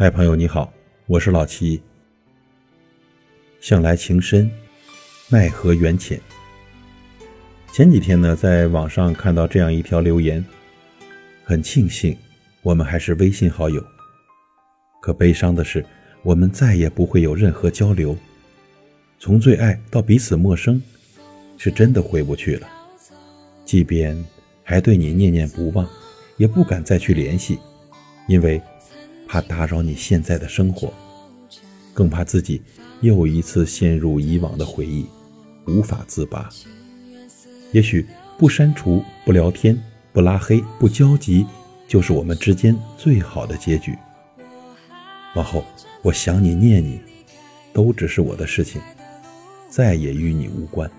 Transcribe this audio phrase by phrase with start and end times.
[0.00, 0.72] 嗨，朋友你好，
[1.06, 1.78] 我是老齐。
[3.60, 4.50] 向来情深，
[5.28, 6.18] 奈何缘浅。
[7.70, 10.42] 前几天呢，在网上看到这样一条留言，
[11.44, 12.16] 很庆幸
[12.62, 13.84] 我们还是微信好友，
[15.02, 15.84] 可悲伤的是，
[16.22, 18.16] 我们再也不会有任何交流。
[19.18, 20.82] 从最爱到彼此陌生，
[21.58, 22.66] 是真的回不去了。
[23.66, 24.16] 即便
[24.62, 25.86] 还对你念念不忘，
[26.38, 27.58] 也不敢再去联系，
[28.26, 28.58] 因为
[29.30, 30.92] 怕打扰你现在的生活，
[31.94, 32.60] 更怕自己
[33.00, 35.06] 又一次陷入以往的回忆，
[35.68, 36.48] 无法自拔。
[37.70, 38.04] 也许
[38.36, 39.80] 不删除、不聊天、
[40.12, 41.46] 不拉黑、不交集，
[41.86, 43.96] 就是我们之间最好的结局。
[45.36, 45.64] 往后
[46.02, 47.00] 我想你、念你，
[47.72, 48.82] 都只是我的事情。
[49.68, 50.90] 再也与你无关。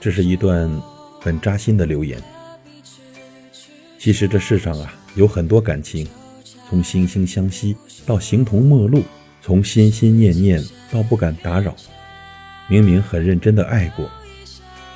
[0.00, 0.68] 这是一段
[1.22, 2.20] 很扎心的留言。
[3.98, 6.06] 其实这世上啊，有很多感情，
[6.68, 9.04] 从惺惺相惜到形同陌路，
[9.40, 11.74] 从心心念念到不敢打扰。
[12.68, 14.10] 明明很认真的爱过，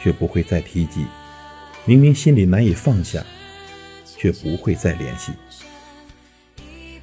[0.03, 1.03] 却不会再提及；
[1.85, 3.25] 明明心里难以放下，
[4.17, 5.33] 却不会再联系。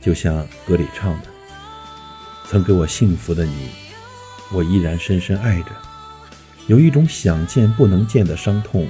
[0.02, 1.28] 就像歌里唱的
[2.50, 3.70] ：“曾给我幸福的你，
[4.52, 5.68] 我依然深深爱着。
[6.68, 8.88] 有一种想见不能见的伤痛，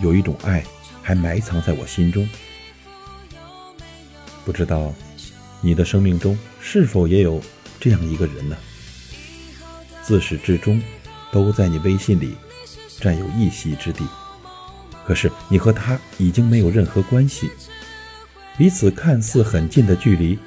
[0.00, 0.64] 有一种爱
[1.02, 2.28] 还埋藏在我心中。
[4.44, 4.92] 不知道
[5.60, 7.40] 你的生命中是否也有
[7.80, 8.56] 这样一个人呢？
[10.02, 10.80] 自始至终
[11.32, 12.36] 都在你微信里
[13.00, 14.04] 占有一席之地，
[15.06, 17.50] 可是你和他已经没有任何关系。”
[18.56, 20.38] 彼此看似很近的距离，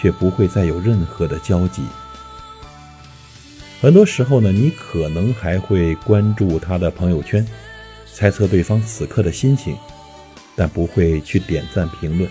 [0.00, 1.82] 却不会再有任何的交集。
[3.80, 7.46] 很多时候呢，你可能还会关注他的朋友圈，
[8.14, 9.76] 猜测对方此刻的心情，
[10.54, 12.30] 但不会去点赞评论。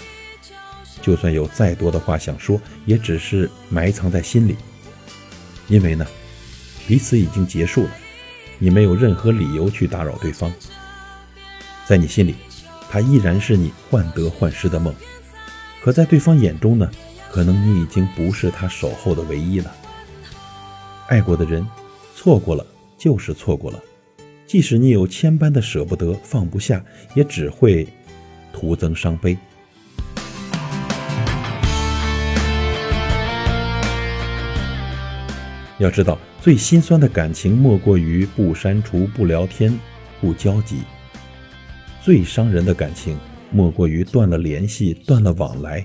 [1.01, 4.55] 就算有再多的话想说，也只是埋藏在心里。
[5.67, 6.07] 因为呢，
[6.87, 7.89] 彼此已经结束了，
[8.57, 10.51] 你没有任何理由去打扰对方。
[11.85, 12.35] 在你心里。
[12.89, 14.93] 他依然是你患得患失的梦，
[15.83, 16.87] 可在对方眼中呢？
[17.31, 19.75] 可能你已经不是他守候的唯一了。
[21.07, 21.67] 爱过的人，
[22.15, 22.63] 错过了
[22.95, 23.79] 就是错过了，
[24.53, 27.87] 即使你有千般的舍不得、放不下，也只会
[28.51, 29.35] 徒增伤悲。
[35.79, 39.75] 要知道，最心酸的感情，莫过于不删除、不聊天、
[40.21, 40.81] 不交集。
[42.03, 43.17] 最伤人的感情，
[43.49, 45.83] 莫过于断了联系、断了往来，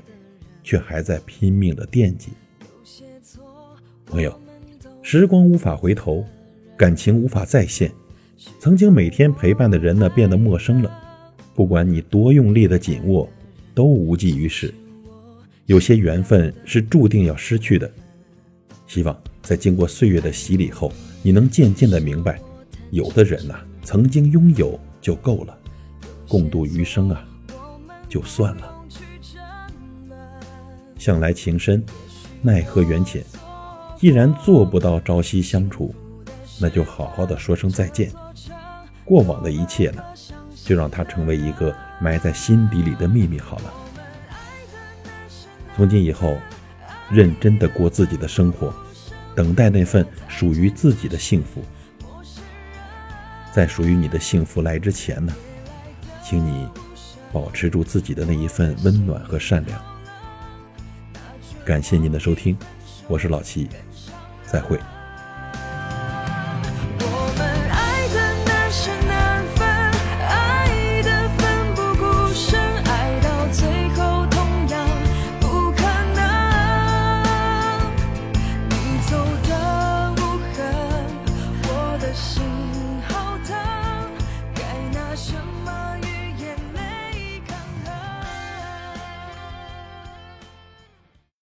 [0.63, 2.33] 却还在拼命的惦记。
[4.05, 4.39] 朋友，
[5.01, 6.23] 时光无法回头，
[6.77, 7.91] 感情无法再现，
[8.61, 10.91] 曾经每天陪伴的人呢，变得陌生了。
[11.55, 13.29] 不管你多用力的紧握，
[13.75, 14.73] 都无济于事。
[15.67, 17.91] 有些缘分是注定要失去的。
[18.87, 22.41] 希望在经过岁月的洗礼后，你能渐渐的明白，
[22.91, 25.59] 有的人呐，曾经拥有就够了。
[26.29, 27.25] 共度余生啊，
[28.09, 28.75] 就算了。
[30.97, 31.85] 向来情深，
[32.41, 33.25] 奈何缘浅。
[33.97, 35.93] 既然做不到朝夕相处，
[36.61, 38.13] 那就好好的说声再见。
[39.05, 40.03] 过往的一切呢，
[40.65, 43.75] 就让它成为一个埋在心底里的秘密好了。
[45.77, 46.37] 从今以后，
[47.11, 48.75] 认真的过自己的生活，
[49.35, 51.63] 等待那份属于自己的幸福。
[53.53, 55.33] 在属于你的幸福来之前呢？
[56.23, 56.69] 请你
[57.33, 59.81] 保持住自己的那一份温暖和善良。
[61.65, 62.59] 感谢您的收听，
[63.07, 63.69] 我是老七，
[64.47, 64.79] 再会。